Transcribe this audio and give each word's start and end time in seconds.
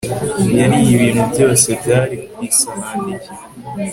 Yariye 0.59 0.89
ibintu 0.95 1.23
byose 1.31 1.67
byari 1.81 2.15
ku 2.33 2.39
isahani 2.49 3.13
ye 3.21 3.27